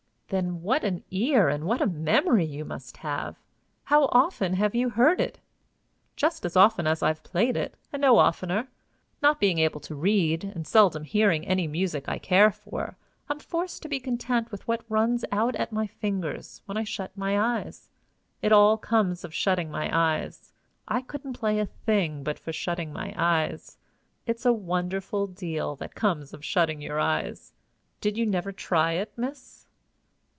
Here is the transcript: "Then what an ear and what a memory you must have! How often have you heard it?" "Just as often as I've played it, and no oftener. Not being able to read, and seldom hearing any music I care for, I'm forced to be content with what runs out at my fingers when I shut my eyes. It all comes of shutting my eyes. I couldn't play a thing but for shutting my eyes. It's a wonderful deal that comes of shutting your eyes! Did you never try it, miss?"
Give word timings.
"Then 0.31 0.61
what 0.61 0.85
an 0.85 1.03
ear 1.11 1.49
and 1.49 1.65
what 1.65 1.81
a 1.81 1.85
memory 1.85 2.45
you 2.45 2.63
must 2.63 2.95
have! 2.95 3.35
How 3.83 4.05
often 4.13 4.53
have 4.53 4.73
you 4.73 4.87
heard 4.91 5.19
it?" 5.19 5.41
"Just 6.15 6.45
as 6.45 6.55
often 6.55 6.87
as 6.87 7.03
I've 7.03 7.21
played 7.21 7.57
it, 7.57 7.75
and 7.91 8.01
no 8.01 8.17
oftener. 8.17 8.69
Not 9.21 9.41
being 9.41 9.57
able 9.59 9.81
to 9.81 9.93
read, 9.93 10.45
and 10.45 10.65
seldom 10.65 11.03
hearing 11.03 11.45
any 11.45 11.67
music 11.67 12.07
I 12.07 12.17
care 12.17 12.49
for, 12.49 12.95
I'm 13.27 13.39
forced 13.39 13.81
to 13.81 13.89
be 13.89 13.99
content 13.99 14.51
with 14.53 14.65
what 14.69 14.85
runs 14.87 15.25
out 15.33 15.53
at 15.57 15.73
my 15.73 15.85
fingers 15.85 16.61
when 16.65 16.77
I 16.77 16.85
shut 16.85 17.11
my 17.17 17.37
eyes. 17.59 17.89
It 18.41 18.53
all 18.53 18.77
comes 18.77 19.25
of 19.25 19.33
shutting 19.33 19.69
my 19.69 19.89
eyes. 19.91 20.53
I 20.87 21.01
couldn't 21.01 21.33
play 21.33 21.59
a 21.59 21.65
thing 21.65 22.23
but 22.23 22.39
for 22.39 22.53
shutting 22.53 22.93
my 22.93 23.13
eyes. 23.17 23.77
It's 24.25 24.45
a 24.45 24.53
wonderful 24.53 25.27
deal 25.27 25.75
that 25.75 25.93
comes 25.93 26.33
of 26.33 26.45
shutting 26.45 26.79
your 26.79 27.01
eyes! 27.01 27.51
Did 27.99 28.15
you 28.17 28.25
never 28.25 28.53
try 28.53 28.93
it, 28.93 29.11
miss?" 29.17 29.57